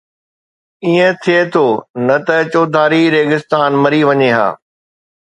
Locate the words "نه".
2.07-2.17